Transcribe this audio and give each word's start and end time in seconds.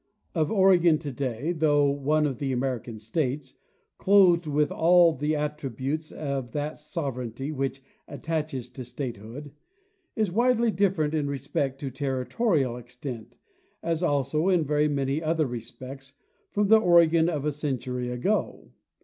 The 0.33 0.45
Oregon 0.47 0.95
of 0.95 1.01
today, 1.01 1.51
though 1.51 1.87
one 1.91 2.25
of 2.25 2.39
the 2.39 2.51
American 2.51 2.97
states, 2.97 3.53
clothed 3.99 4.47
with 4.47 4.71
all 4.71 5.13
the 5.13 5.35
attributes 5.35 6.11
of 6.11 6.53
that 6.53 6.79
sovereignty 6.79 7.51
which 7.51 7.83
attaches 8.07 8.67
to 8.71 8.83
statehood, 8.83 9.51
is 10.15 10.31
widely 10.31 10.71
different 10.71 11.13
in 11.13 11.27
respect 11.27 11.79
to 11.81 11.91
territorial 11.91 12.77
extent, 12.77 13.37
as 13.83 14.01
also 14.01 14.49
in 14.49 14.63
very 14.65 14.87
many 14.87 15.21
other 15.21 15.45
respects, 15.45 16.13
from 16.49 16.69
the 16.69 16.79
Oregon 16.81 17.29
of 17.29 17.45
a 17.45 17.51
century 17.51 18.09
ago. 18.09 18.71